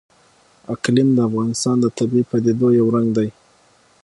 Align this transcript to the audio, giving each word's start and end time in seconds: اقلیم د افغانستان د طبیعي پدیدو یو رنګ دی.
اقلیم 0.73 1.09
د 1.13 1.19
افغانستان 1.29 1.75
د 1.81 1.85
طبیعي 1.97 2.23
پدیدو 2.29 2.67
یو 2.79 2.87
رنګ 2.95 3.07
دی. 3.17 3.29